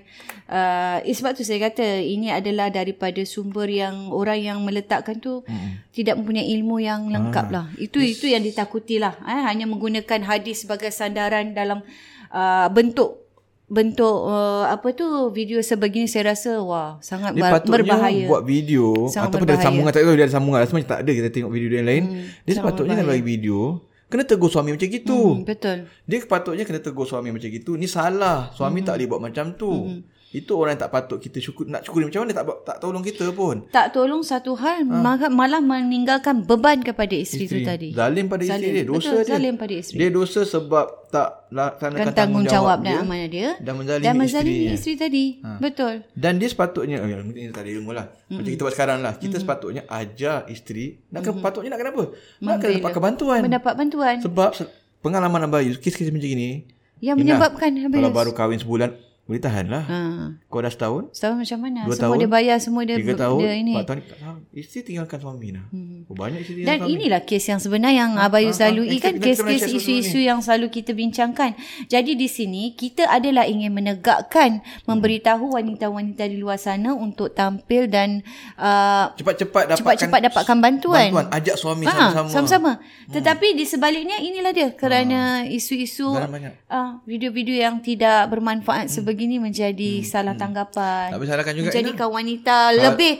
uh, 0.52 0.98
eh, 1.00 1.14
sebab 1.16 1.32
tu 1.32 1.42
saya 1.48 1.64
kata 1.64 2.04
ini 2.04 2.28
adalah 2.28 2.68
daripada 2.68 3.24
sumber 3.24 3.64
yang 3.72 4.12
orang 4.12 4.44
yang 4.44 4.58
meletakkan 4.60 5.16
tu 5.16 5.40
hmm. 5.48 5.88
tidak 5.96 6.20
mempunyai 6.20 6.44
ilmu 6.60 6.76
yang 6.76 7.08
lengkap 7.08 7.46
lah. 7.48 7.72
Itu 7.80 8.04
itu 8.04 8.28
yang 8.28 8.44
ditakuti 8.44 9.00
lah. 9.00 9.16
Eh, 9.24 9.40
hanya 9.48 9.64
menggunakan 9.64 10.20
hadis 10.28 10.68
sebagai 10.68 10.92
sandaran 10.92 11.56
dalam 11.56 11.80
uh, 12.28 12.68
bentuk 12.68 13.24
bentuk 13.64 14.28
uh, 14.28 14.68
apa 14.68 14.92
tu 14.92 15.08
video 15.32 15.56
sebegini 15.64 16.04
saya 16.04 16.36
rasa 16.36 16.60
wah 16.60 17.00
sangat 17.00 17.32
Dia 17.32 17.48
bar- 17.48 17.64
berbahaya. 17.64 18.28
buat 18.28 18.44
video 18.44 19.08
Sangat 19.08 19.32
ataupun 19.32 19.48
dia 19.48 19.56
ada 19.56 19.64
berbahaya. 19.64 19.64
sambungan. 19.72 19.90
Tak 19.96 20.02
tahu 20.04 20.12
dia 20.12 20.24
ada 20.28 20.34
sambungan. 20.36 20.58
Rasa 20.60 20.72
macam 20.76 20.90
tak 20.92 21.00
ada 21.00 21.10
kita 21.16 21.28
tengok 21.32 21.50
video 21.50 21.68
yang 21.80 21.88
lain. 21.88 22.04
dia 22.44 22.52
sepatutnya 22.60 22.94
kan 23.00 23.08
bagi 23.08 23.24
video. 23.24 23.80
Kena 24.08 24.22
tegur 24.28 24.52
suami 24.52 24.76
macam 24.76 24.88
gitu. 24.88 25.40
Hmm, 25.40 25.48
betul. 25.48 25.88
Dia 26.04 26.18
patutnya 26.28 26.64
kena 26.68 26.78
tegur 26.78 27.08
suami 27.08 27.32
macam 27.32 27.48
gitu. 27.48 27.74
Ni 27.74 27.88
salah. 27.88 28.52
Suami 28.54 28.84
tak 28.84 29.00
boleh 29.00 29.08
buat 29.10 29.22
macam 29.24 29.56
tu. 29.56 30.04
Itu 30.34 30.58
orang 30.58 30.74
yang 30.74 30.82
tak 30.82 30.90
patut 30.90 31.22
kita 31.22 31.38
syukur 31.38 31.62
nak 31.70 31.86
syukuri 31.86 32.10
macam 32.10 32.26
mana 32.26 32.34
tak 32.34 32.46
tak 32.66 32.76
tolong 32.82 33.06
kita 33.06 33.30
pun. 33.30 33.70
Tak 33.70 33.94
tolong 33.94 34.18
satu 34.26 34.58
hal 34.58 34.82
ha. 34.82 35.30
malah 35.30 35.62
meninggalkan 35.62 36.42
beban 36.42 36.82
kepada 36.82 37.14
isteri, 37.14 37.46
isteri. 37.46 37.62
tu 37.62 37.70
tadi. 37.70 37.88
Zalim 37.94 38.26
pada 38.26 38.42
isteri 38.42 38.66
Zalim. 38.66 38.74
dia, 38.74 38.82
dosa 38.82 38.98
Betul, 38.98 39.22
dia. 39.22 39.30
Zalim 39.30 39.54
pada 39.54 39.74
isteri. 39.78 39.98
Dia 40.02 40.08
dosa 40.10 40.40
sebab 40.42 40.86
tak 41.14 41.28
laksanakan 41.54 42.02
Kan 42.02 42.14
tanggungjawab 42.18 42.78
dan 42.82 42.90
dia 42.90 42.98
amanah 42.98 43.28
dia 43.30 43.48
dan 43.62 43.74
menzalimi 43.78 44.06
dan 44.10 44.14
menzalimi 44.18 44.50
isterinya. 44.50 44.74
isteri 44.74 44.94
tadi. 44.98 45.24
Ha. 45.38 45.50
Betul. 45.62 45.94
Dan 46.18 46.32
dia 46.42 46.48
sepatutnya 46.50 46.96
oh, 46.98 47.06
ya, 47.06 47.16
mungkin 47.22 47.42
kita 47.46 47.54
tak 47.54 47.62
ada 47.62 47.70
ilmu 47.70 47.90
lah. 47.94 48.06
Mm-hmm. 48.10 48.34
Macam 48.34 48.50
kita 48.50 48.62
buat 48.66 48.74
sekarang 48.74 48.98
lah. 49.06 49.12
Kita 49.14 49.22
mm-hmm. 49.22 49.42
sepatutnya 49.46 49.82
ajar 49.86 50.36
isteri 50.50 50.86
nak 51.14 51.22
mm-hmm. 51.22 51.46
patutnya 51.46 51.70
nak 51.70 51.80
kenapa? 51.86 52.02
Nak 52.42 52.56
kena 52.58 52.72
dapat 52.82 53.02
bantuan. 53.06 53.38
Mendapat 53.46 53.72
bantuan. 53.78 54.14
Sebab 54.18 54.50
se- 54.58 54.70
pengalaman 54.98 55.46
Abayu 55.46 55.78
kes-kes 55.78 56.10
macam 56.10 56.26
gini. 56.26 56.66
Yang 56.98 57.22
menyebabkan 57.22 57.70
habis. 57.78 58.02
Kalau 58.02 58.10
baru 58.10 58.32
kahwin 58.34 58.58
sebulan 58.58 59.13
boleh 59.24 59.40
tahan 59.40 59.66
lah. 59.66 59.82
Ha. 59.82 60.00
Kau 60.44 60.60
dah 60.60 60.68
setahun? 60.68 61.08
Setahun 61.10 61.36
macam 61.38 61.58
mana? 61.58 61.80
Dua 61.82 61.90
semua 61.90 62.02
tahun, 62.04 62.16
dia 62.18 62.28
bayar, 62.28 62.56
semua 62.58 62.82
dia, 62.82 62.96
Tiga 62.96 63.16
tahun? 63.16 63.40
dia 63.40 63.52
ini. 63.54 63.72
Empat 63.72 63.86
tahun? 63.86 63.98
Tak 64.04 64.18
tahu. 64.18 64.36
Isteri 64.52 64.80
tinggalkan 64.84 65.18
suami 65.18 65.48
lah. 65.50 65.64
Hmm. 65.66 66.04
Oh, 66.04 66.12
banyak 66.14 66.38
isteri 66.38 66.60
Dan 66.62 66.76
suami. 66.78 66.92
inilah 66.94 67.20
kes 67.22 67.44
yang 67.46 67.56
sebenar 67.56 67.90
yang 67.90 68.10
Abayu 68.14 68.48
ha, 68.48 68.54
selalu 68.54 68.82
ha, 68.82 68.90
ha, 68.90 69.00
kan 69.00 69.14
kes-kes 69.16 69.62
isu-isu 69.72 70.18
yang 70.20 70.38
selalu 70.38 70.68
kita 70.70 70.92
bincangkan. 70.92 71.56
Jadi 71.86 72.12
di 72.12 72.28
sini 72.28 72.62
kita 72.70 73.08
adalah 73.08 73.44
ingin 73.44 73.72
menegakkan, 73.72 74.60
memberitahu 74.84 75.52
wanita-wanita 75.52 76.24
di 76.24 76.36
luar 76.36 76.56
sana 76.56 76.92
untuk 76.92 77.32
tampil 77.32 77.88
dan 77.88 78.20
uh, 78.54 79.08
Cepat-cepat 79.14 79.62
dapatkan 79.66 79.78
cepat-cepat 79.80 80.20
dapatkan 80.28 80.56
bantuan. 80.58 81.08
bantuan. 81.10 81.26
Ajak 81.32 81.56
suami 81.56 81.84
Ha, 81.84 82.12
sama-sama. 82.12 82.28
sama-sama. 82.28 82.72
Tetapi 83.08 83.46
di 83.52 83.64
sebaliknya 83.64 84.20
inilah 84.20 84.52
dia 84.52 84.68
kerana 84.70 85.20
isu-isu 85.44 86.12
Dalam 86.12 86.28
banyak. 86.28 86.52
uh, 86.68 87.00
video-video 87.04 87.56
yang 87.56 87.80
tidak 87.80 88.28
bermanfaat 88.28 88.92
sebegini 89.14 89.38
menjadi 89.38 90.02
salah 90.02 90.34
tanggapan. 90.34 91.14
Tak 91.14 91.18
boleh 91.22 91.30
salahkan 91.30 91.54
juga. 91.54 91.70
Ina. 91.70 91.72
Menjadikan 91.72 92.08
wanita 92.10 92.56
lebih 92.74 93.14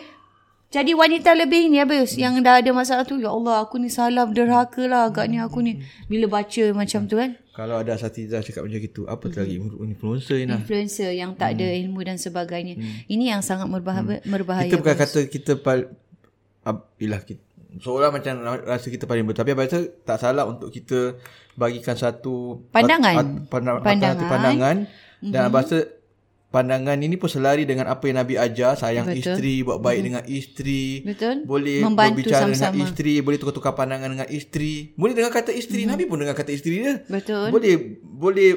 jadi 0.75 0.91
wanita 0.91 1.31
lebih 1.39 1.71
ni 1.71 1.79
habis 1.79 2.19
yang 2.19 2.35
dah 2.43 2.59
ada 2.59 2.75
masalah 2.75 3.07
tu 3.07 3.23
ya 3.23 3.31
Allah 3.31 3.63
aku 3.63 3.79
ni 3.79 3.87
salah 3.87 4.27
derhaka 4.27 4.83
lah 4.91 5.07
agaknya 5.07 5.47
aku 5.47 5.63
ni 5.63 5.79
bila 6.11 6.27
baca 6.27 6.65
macam 6.75 7.07
tu 7.07 7.15
kan 7.15 7.39
Kalau 7.55 7.79
ada 7.79 7.95
asatidah 7.95 8.43
cakap 8.43 8.67
macam 8.67 8.83
itu, 8.83 9.07
apa 9.07 9.25
tu 9.31 9.39
lagi 9.39 9.63
influencer 9.63 10.43
Ina? 10.43 10.59
influencer 10.59 11.15
yang 11.15 11.39
tak 11.39 11.55
ada 11.55 11.71
ilmu 11.71 12.03
dan 12.03 12.19
sebagainya 12.19 12.75
ini 13.07 13.31
yang 13.31 13.39
sangat 13.47 13.71
merbahaya 13.71 14.19
berbahaya 14.27 14.67
Kita 14.67 14.83
bukan 14.83 14.97
kata 14.99 15.19
kita 15.31 15.53
pal 15.63 15.95
ab, 16.67 16.91
ilah 16.99 17.23
kita 17.23 17.39
seolah 17.79 18.11
macam 18.11 18.43
rasa 18.67 18.87
kita 18.91 19.07
paling 19.07 19.31
betul 19.31 19.47
tapi 19.47 19.55
abang 19.55 19.71
rasa 19.71 19.87
tak 20.03 20.19
salah 20.19 20.47
untuk 20.47 20.75
kita 20.75 21.19
bagikan 21.55 21.95
satu 21.95 22.67
Pandangan. 22.75 23.15
at, 23.15 23.23
at, 23.23 23.27
pandang, 23.47 23.77
Pandangan. 23.79 23.83
pandangan, 23.87 24.27
pandangan 24.27 24.77
mm-hmm. 25.21 25.33
dan 25.33 25.41
abang 25.47 25.63
rasa 25.63 25.79
pandangan 26.55 26.99
ini 27.03 27.19
pun 27.19 27.27
selari 27.27 27.67
dengan 27.67 27.91
apa 27.91 28.07
yang 28.07 28.23
Nabi 28.23 28.39
ajar 28.39 28.79
sayang 28.79 29.11
Betul. 29.11 29.19
isteri 29.21 29.55
buat 29.67 29.79
baik 29.83 29.91
mm-hmm. 29.91 30.07
dengan 30.07 30.25
isteri 30.31 30.85
Betul. 31.03 31.37
boleh 31.43 31.79
Membantu 31.83 32.15
berbicara 32.15 32.43
sama-sama. 32.47 32.71
dengan 32.71 32.83
isteri 32.87 33.15
boleh 33.21 33.39
tukar-tukar 33.43 33.73
pandangan 33.75 34.09
dengan 34.15 34.29
isteri 34.31 34.75
boleh 34.95 35.15
dengan 35.19 35.33
kata 35.35 35.51
isteri 35.51 35.83
mm-hmm. 35.83 35.99
Nabi 35.99 36.05
pun 36.07 36.19
dengan 36.23 36.37
kata 36.39 36.51
isteri 36.55 36.75
dia 36.79 36.95
Betul. 37.11 37.51
boleh 37.51 37.75
boleh 38.03 38.51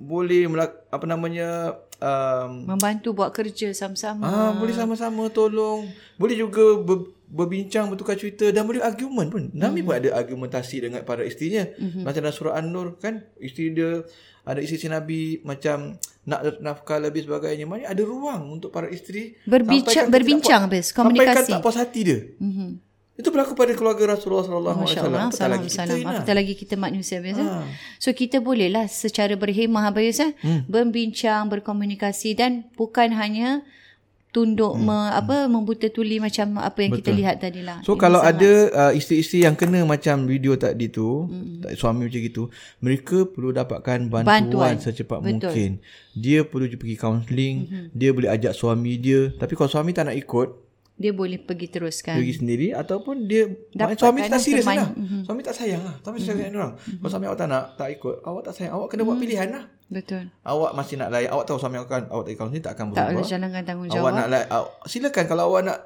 boleh 0.00 0.48
melak, 0.48 0.88
apa 0.88 1.04
namanya 1.04 1.76
um, 2.00 2.64
membantu 2.64 3.12
buat 3.12 3.30
kerja 3.36 3.68
sama-sama 3.76 4.24
Ah, 4.24 4.50
boleh 4.56 4.72
sama-sama 4.72 5.28
tolong. 5.28 5.84
Boleh 6.16 6.36
juga 6.40 6.80
ber, 6.80 7.04
berbincang, 7.30 7.86
bertukar 7.86 8.14
cerita 8.14 8.50
dan 8.50 8.66
boleh 8.66 8.82
argument 8.82 9.30
pun. 9.30 9.48
Nabi 9.52 9.80
pun 9.80 9.94
ada 9.94 10.12
argumentasi 10.12 10.82
dengan 10.82 11.00
para 11.00 11.22
isterinya. 11.22 11.62
Mm-hmm. 11.70 12.02
Macam 12.02 12.20
dalam 12.20 12.34
surah 12.34 12.54
An-Nur 12.54 12.98
kan, 12.98 13.22
isteri 13.38 13.70
dia 13.70 14.02
ada 14.42 14.58
isteri 14.58 14.90
Nabi 14.90 15.20
macam 15.40 15.94
nak 16.22 16.58
nafkah 16.58 16.98
lebih 16.98 17.24
sebagainya. 17.24 17.64
Maknanya 17.64 17.88
ada 17.88 18.02
ruang 18.02 18.42
untuk 18.52 18.68
para 18.68 18.86
isteri 18.86 19.38
Berbincang- 19.42 20.10
berbincang, 20.10 20.66
habis, 20.66 20.90
sampaikan 20.90 21.38
komunikasi. 21.38 21.50
tak 21.50 21.62
puas 21.62 21.78
hati 21.78 22.00
dia. 22.02 22.18
Mhm. 22.36 22.70
Itu 23.14 23.28
berlaku 23.28 23.52
pada 23.52 23.76
keluarga 23.76 24.16
Rasulullah 24.16 24.42
sallallahu 24.42 24.80
alaihi 24.80 24.96
wasallam. 24.96 25.20
Apatah 25.22 25.36
salam 25.36 25.52
lagi 25.54 25.68
kita, 25.68 25.76
salam. 25.78 25.96
Ina. 26.00 26.08
Apatah 26.10 26.34
lagi 26.34 26.54
kita 26.56 26.74
manusia 26.74 27.16
biasa. 27.20 27.42
Ha. 27.44 27.56
So 28.00 28.08
kita 28.10 28.40
bolehlah 28.40 28.88
secara 28.88 29.36
berhemah 29.36 29.92
Yus 29.94 30.18
eh, 30.18 30.32
Hmm. 30.40 30.64
berbincang, 30.64 31.52
berkomunikasi 31.52 32.32
dan 32.32 32.64
bukan 32.74 33.12
hanya 33.12 33.60
tunduk 34.30 34.78
Hmm. 34.78 34.86
me, 34.86 34.98
apa 35.10 35.50
membuta 35.50 35.90
tuli 35.90 36.22
macam 36.22 36.62
apa 36.62 36.78
yang 36.86 36.94
kita 36.94 37.10
lihat 37.10 37.42
tadi 37.42 37.66
lah. 37.66 37.82
So 37.82 37.98
Ini 37.98 38.02
kalau 38.02 38.22
sangat- 38.22 38.38
ada 38.38 38.50
uh, 38.70 38.92
isteri-isteri 38.94 39.42
yang 39.42 39.58
kena 39.58 39.82
macam 39.82 40.30
video 40.30 40.54
tadi 40.54 40.86
tu, 40.86 41.26
mm. 41.26 41.74
suami 41.74 42.06
macam 42.06 42.20
gitu, 42.22 42.42
mereka 42.78 43.26
perlu 43.26 43.50
dapatkan 43.50 44.06
bantuan, 44.06 44.26
Bantuan. 44.46 44.74
secepat 44.78 45.18
Betul. 45.18 45.50
mungkin. 45.50 45.70
Dia 46.14 46.46
perlu 46.46 46.70
pergi 46.70 46.96
kaunseling, 46.96 47.56
mm-hmm. 47.66 47.86
dia 47.90 48.10
boleh 48.14 48.30
ajak 48.30 48.52
suami 48.54 48.92
dia. 49.02 49.34
Tapi 49.34 49.52
kalau 49.58 49.70
suami 49.70 49.90
tak 49.90 50.06
nak 50.06 50.14
ikut, 50.14 50.48
dia 51.00 51.16
boleh 51.16 51.40
pergi 51.40 51.66
teruskan. 51.72 52.20
pergi 52.20 52.34
sendiri 52.44 52.66
ataupun 52.76 53.24
dia 53.24 53.48
Dapatkan 53.72 53.88
maknanya 53.88 53.98
suami 53.98 54.20
tak 54.28 54.40
serius 54.44 54.66
lah. 54.68 54.90
Mm-hmm. 54.92 55.20
Suami 55.24 55.40
tak 55.40 55.54
sayang 55.56 55.82
lah. 55.82 55.94
Suami 56.04 56.18
mm-hmm. 56.20 56.38
sayang 56.38 56.54
orang. 56.54 56.72
Kalau 56.76 57.10
suami 57.10 57.24
awak 57.26 57.38
tak 57.40 57.48
nak, 57.48 57.64
tak 57.74 57.88
ikut, 57.96 58.14
awak 58.22 58.42
tak 58.46 58.54
sayang, 58.54 58.72
awak 58.76 58.86
kena 58.92 59.02
buat 59.08 59.18
pilihan 59.18 59.48
lah. 59.50 59.64
Betul. 59.90 60.30
Awak 60.46 60.70
masih 60.72 60.94
nak 60.96 61.10
layan, 61.10 61.34
awak 61.34 61.44
tahu 61.44 61.58
suami 61.58 61.76
awak 61.76 61.90
kan, 61.90 62.02
awak 62.08 62.24
tak 62.24 62.38
kaunseling 62.38 62.62
tak 62.62 62.72
akan 62.72 62.84
Tak 62.86 62.94
berubah. 62.94 63.10
boleh 63.10 63.26
jalankan 63.26 63.58
Awak 63.58 63.66
tanggungjawab. 63.66 64.12
nak 64.14 64.28
layan, 64.30 64.46
aw, 64.48 64.64
silakan 64.86 65.24
kalau 65.26 65.42
awak 65.50 65.62
nak 65.66 65.78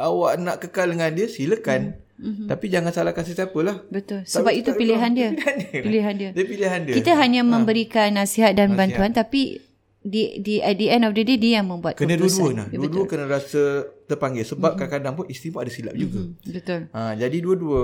awak 0.00 0.32
nak 0.40 0.56
kekal 0.58 0.88
dengan 0.88 1.10
dia, 1.12 1.26
silakan. 1.28 2.00
Mm-hmm. 2.20 2.46
Tapi 2.52 2.66
jangan 2.68 2.92
salahkan 2.92 3.24
sesiapa 3.24 3.58
lah. 3.60 3.76
Betul. 3.88 4.24
Sebab 4.24 4.52
itu 4.52 4.76
pilihan 4.76 5.08
dia. 5.12 5.32
Pilihan 5.36 5.56
dia. 5.56 5.80
Pilihan 5.80 6.14
dia. 6.16 6.30
Dia 6.36 6.44
pilihan 6.44 6.80
dia. 6.84 6.94
Kita 7.00 7.16
hanya 7.16 7.40
memberikan 7.40 8.12
nasihat 8.12 8.52
dan 8.52 8.76
bantuan 8.76 9.12
tapi 9.12 9.56
di 10.00 10.40
di 10.40 10.60
at 10.60 10.76
the 10.76 10.88
end 10.88 11.04
of 11.04 11.12
the 11.12 11.24
day 11.24 11.36
dia 11.36 11.60
yang 11.60 11.68
membuat 11.68 11.96
kena 11.96 12.16
dua-dua 12.16 12.28
keputusan. 12.28 12.56
nah. 12.56 12.66
Ya, 12.68 12.76
Dua-dua 12.76 13.04
kena 13.08 13.24
rasa 13.24 13.62
terpanggil 14.04 14.44
sebab 14.44 14.60
mm-hmm. 14.60 14.80
kadang-kadang 14.80 15.14
pun 15.16 15.26
isteri 15.32 15.48
pun 15.48 15.60
ada 15.64 15.72
silap 15.72 15.94
juga. 15.96 16.20
Betul. 16.44 16.80
Ha, 16.92 17.00
jadi 17.16 17.36
dua-dua 17.40 17.82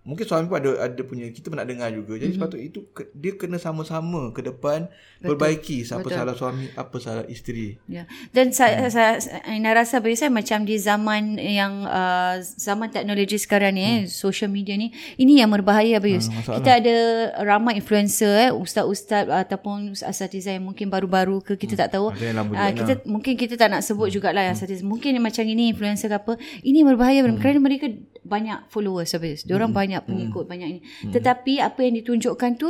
mungkin 0.00 0.24
suami 0.24 0.48
pun 0.48 0.56
ada 0.56 0.88
ada 0.88 1.02
punya 1.04 1.28
kita 1.28 1.52
pernah 1.52 1.68
dengar 1.68 1.92
juga. 1.92 2.16
Jadi 2.16 2.32
mm-hmm. 2.32 2.40
sepatutnya 2.40 2.66
itu 2.72 2.80
ke, 2.96 3.02
dia 3.12 3.32
kena 3.36 3.60
sama-sama 3.60 4.32
ke 4.32 4.40
depan 4.40 4.88
Betul. 5.20 5.36
perbaiki 5.36 5.84
apa 5.92 6.00
Betul. 6.00 6.16
salah 6.16 6.34
suami, 6.36 6.66
apa 6.72 6.96
salah 6.96 7.24
isteri. 7.28 7.76
Ya. 7.84 8.08
Dan 8.32 8.56
saya, 8.56 8.88
saya, 8.88 9.20
saya 9.20 9.44
Ina 9.52 9.76
rasa 9.76 10.00
biasa 10.00 10.32
macam 10.32 10.64
di 10.64 10.80
zaman 10.80 11.36
yang 11.36 11.84
uh, 11.84 12.40
zaman 12.40 12.88
teknologi 12.88 13.36
sekarang 13.36 13.76
ni, 13.76 13.84
hmm. 13.84 13.92
eh, 13.92 14.00
social 14.08 14.48
media 14.48 14.72
ni, 14.80 14.88
ini 15.20 15.44
yang 15.44 15.52
berbahaya 15.52 16.00
masalah. 16.00 16.64
kita 16.64 16.70
ada 16.80 16.96
ramai 17.44 17.76
influencer, 17.76 18.48
eh, 18.48 18.50
ustaz-ustaz 18.56 19.28
ataupun 19.28 19.92
asatiza 20.00 20.56
yang 20.56 20.64
mungkin 20.64 20.88
baru-baru 20.88 21.44
ke 21.44 21.60
kita 21.60 21.76
tak 21.76 22.00
tahu. 22.00 22.08
Ah, 22.56 22.72
juga 22.72 22.72
kita 22.72 22.92
mungkin 23.04 23.36
kita 23.36 23.60
tak 23.60 23.68
nak 23.68 23.84
sebut 23.84 24.08
jugalah 24.08 24.48
hmm. 24.48 24.56
asatiza. 24.56 24.80
Mungkin 24.80 25.20
macam 25.20 25.44
ini 25.44 25.76
influencer 25.76 26.08
ke 26.08 26.16
apa. 26.16 26.32
Ini 26.64 26.88
berbahaya 26.88 27.20
hmm. 27.20 27.36
kerana 27.36 27.60
mereka 27.60 27.92
banyak 28.24 28.68
followers 28.68 29.16
Abayus. 29.16 29.42
Diorang 29.44 29.72
hmm. 29.72 29.80
banyak 29.80 30.02
pengikut, 30.04 30.44
hmm. 30.46 30.52
banyak 30.52 30.68
ini. 30.68 30.80
Hmm. 30.80 31.12
Tetapi 31.12 31.52
apa 31.60 31.80
yang 31.84 31.94
ditunjukkan 32.00 32.52
tu 32.60 32.68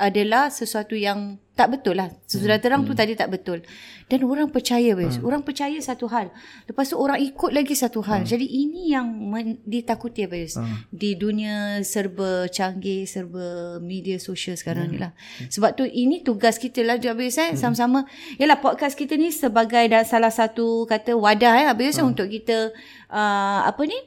adalah 0.00 0.48
sesuatu 0.48 0.96
yang 0.96 1.36
tak 1.52 1.76
betul 1.76 2.00
lah. 2.00 2.08
Sesudah 2.24 2.56
terang 2.56 2.88
tu 2.88 2.96
tadi 2.96 3.12
tak 3.12 3.28
betul. 3.28 3.60
Dan 4.08 4.24
orang 4.24 4.48
percaya 4.48 4.96
wes. 4.96 5.20
Orang 5.20 5.44
percaya 5.44 5.76
satu 5.76 6.08
hal. 6.08 6.32
Lepas 6.64 6.88
tu 6.88 6.96
orang 6.96 7.20
ikut 7.20 7.52
lagi 7.52 7.76
satu 7.76 8.00
hal. 8.00 8.24
Jadi 8.24 8.48
ini 8.48 8.96
yang 8.96 9.04
men- 9.04 9.60
ditakuti 9.68 10.24
wes. 10.24 10.56
Di 10.88 11.20
dunia 11.20 11.84
serba 11.84 12.48
canggih, 12.48 13.04
serba 13.04 13.76
media 13.84 14.16
sosial 14.16 14.56
sekarang 14.56 14.88
ni 14.88 14.96
lah. 14.96 15.12
Sebab 15.52 15.76
tu 15.76 15.84
ini 15.84 16.24
tugas 16.24 16.56
kita 16.56 16.80
lah 16.80 16.96
Abis 16.96 17.36
eh. 17.36 17.52
Sama-sama. 17.60 18.08
Yalah 18.40 18.56
podcast 18.64 18.96
kita 18.96 19.20
ni 19.20 19.28
sebagai 19.28 19.84
salah 20.08 20.32
satu 20.32 20.88
kata 20.88 21.12
wadah 21.12 21.60
eh 21.60 21.66
Abis 21.68 22.00
untuk 22.00 22.32
kita 22.32 22.72
uh, 23.12 23.68
apa 23.68 23.84
ni? 23.84 24.00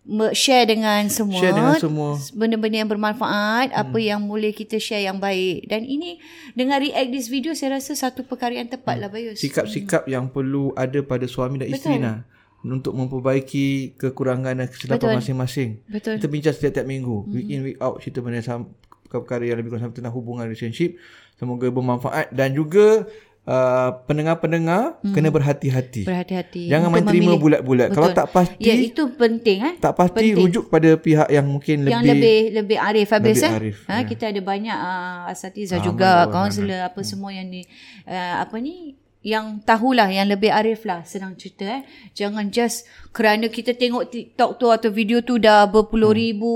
Me- 0.00 0.32
share 0.32 0.64
dengan 0.64 1.06
semua 1.12 1.38
Share 1.38 1.52
dengan 1.52 1.76
semua. 1.76 2.16
benda-benda 2.32 2.82
yang 2.82 2.88
bermanfaat, 2.88 3.68
hmm. 3.70 3.82
apa 3.84 3.98
yang 4.00 4.24
boleh 4.24 4.50
kita 4.56 4.80
share 4.80 5.04
yang 5.04 5.20
baik. 5.20 5.68
Dan 5.68 5.84
ini 5.84 6.16
dengan 6.56 6.80
react 6.80 7.12
this 7.12 7.28
video 7.28 7.52
saya 7.52 7.76
rasa 7.76 7.92
satu 7.92 8.24
perkara 8.24 8.56
yang 8.56 8.66
tepat 8.66 8.96
lah 8.96 9.12
Bayus. 9.12 9.38
Sikap-sikap 9.38 10.08
yang 10.08 10.32
perlu 10.32 10.72
ada 10.72 11.04
pada 11.04 11.28
suami 11.28 11.60
dan 11.60 11.68
isteri 11.68 12.00
nah 12.00 12.24
untuk 12.64 12.96
memperbaiki 12.96 13.96
kekurangan 14.00 14.56
dan 14.56 14.68
kesilapan 14.72 15.00
Betul. 15.00 15.18
masing-masing. 15.20 15.70
Betul. 15.88 16.14
Kita 16.16 16.28
bincang 16.28 16.54
setiap-tiap 16.56 16.86
minggu. 16.88 17.16
Mm-hmm. 17.24 17.34
Week 17.36 17.48
in, 17.48 17.60
week 17.64 17.78
out. 17.80 17.96
Cerita 18.00 18.18
benda 18.24 18.40
sam- 18.40 18.72
perkara 19.08 19.44
yang 19.44 19.60
lebih 19.60 19.76
kurang 19.76 19.84
sama 19.88 19.94
tentang 19.96 20.14
hubungan 20.16 20.44
relationship. 20.48 20.96
Semoga 21.36 21.68
bermanfaat. 21.68 22.32
Dan 22.32 22.52
juga 22.52 23.04
uh, 23.46 23.90
pendengar-pendengar 24.04 25.00
mm-hmm. 25.00 25.14
kena 25.14 25.28
berhati-hati. 25.32 26.02
Berhati-hati. 26.04 26.68
Jangan 26.68 26.88
untuk 26.90 26.96
main 27.00 27.06
terima 27.08 27.24
memilih. 27.32 27.40
bulat-bulat. 27.40 27.88
Kalau 27.94 28.08
tak 28.12 28.26
pasti, 28.34 28.60
Ya, 28.60 28.74
itu 28.76 29.02
penting 29.16 29.58
eh. 29.64 29.74
tak 29.80 29.94
pasti 29.96 30.32
penting. 30.32 30.36
rujuk 30.36 30.64
pada 30.68 30.90
pihak 30.96 31.28
yang 31.30 31.46
mungkin 31.48 31.88
yang 31.88 32.04
lebih, 32.04 32.12
lebih 32.20 32.38
lebih 32.60 32.78
arif 32.78 33.08
habis 33.14 33.36
lebih 33.40 33.48
eh. 33.48 33.58
arif, 33.58 33.76
ha, 33.88 33.92
ya. 34.00 34.02
kita 34.04 34.24
ada 34.28 34.40
banyak 34.42 34.78
uh, 34.78 35.32
asatiza 35.32 35.80
Ah, 35.80 35.84
juga, 35.84 36.10
kaunselor 36.28 36.92
apa 36.92 37.00
semua 37.00 37.30
yang 37.32 37.48
di 37.48 37.64
uh, 38.04 38.44
apa 38.44 38.56
ni 38.60 38.98
yang 39.20 39.60
tahulah 39.60 40.08
yang 40.08 40.32
lebih 40.32 40.48
arif 40.48 40.88
lah 40.88 41.04
senang 41.04 41.36
cerita 41.36 41.68
eh 41.68 41.82
jangan 42.16 42.48
just 42.48 42.88
kerana 43.12 43.52
kita 43.52 43.76
tengok 43.76 44.08
TikTok 44.08 44.56
tu 44.56 44.72
atau 44.72 44.88
video 44.88 45.20
tu 45.20 45.36
dah 45.36 45.68
berpuluh 45.68 46.16
hmm. 46.16 46.20
ribu 46.24 46.52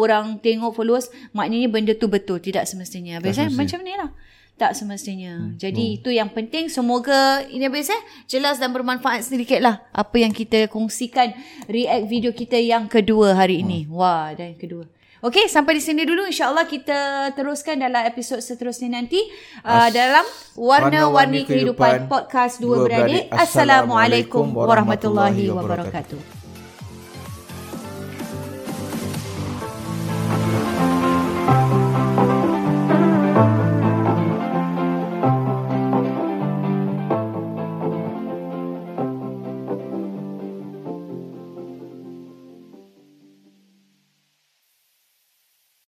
orang 0.00 0.40
tengok 0.40 0.72
followers 0.72 1.12
maknanya 1.36 1.68
benda 1.68 1.92
tu 1.92 2.08
betul 2.08 2.40
tidak 2.40 2.64
semestinya 2.64 3.20
habis 3.20 3.36
eh 3.36 3.52
macam 3.52 3.84
ni 3.84 3.92
lah 3.92 4.08
Tak 4.56 4.72
semestinya. 4.72 5.36
Hmm. 5.36 5.60
Jadi 5.60 5.84
hmm. 5.84 5.96
itu 6.00 6.08
yang 6.16 6.32
penting. 6.32 6.72
Semoga 6.72 7.44
ini 7.52 7.68
habis 7.68 7.92
eh. 7.92 8.02
Jelas 8.24 8.56
dan 8.56 8.72
bermanfaat 8.72 9.28
sedikit 9.28 9.60
lah. 9.60 9.84
Apa 9.92 10.16
yang 10.16 10.32
kita 10.32 10.64
kongsikan. 10.72 11.36
React 11.68 12.04
video 12.08 12.32
kita 12.32 12.56
yang 12.56 12.88
kedua 12.88 13.36
hari 13.36 13.60
ini. 13.60 13.84
Hmm. 13.84 14.00
Wah, 14.00 14.32
dan 14.32 14.56
yang 14.56 14.60
kedua. 14.60 14.84
Okey, 15.24 15.48
sampai 15.48 15.76
di 15.76 15.82
sini 15.84 16.08
dulu. 16.08 16.24
InsyaAllah 16.24 16.64
kita 16.68 17.32
teruskan 17.36 17.80
dalam 17.80 18.04
episod 18.08 18.40
seterusnya 18.40 18.96
nanti. 18.96 19.20
Uh, 19.60 19.92
dalam 19.92 20.24
Warna-Warni 20.56 21.44
Kehidupan, 21.44 22.08
Kehidupan 22.08 22.12
Podcast 22.12 22.60
Dua 22.60 22.84
Beradik. 22.84 23.28
Assalamualaikum 23.32 24.56
warahmatullahi 24.56 25.52
wabarakatuh. 25.52 26.35